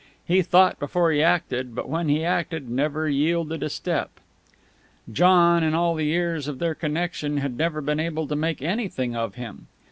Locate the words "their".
6.57-6.73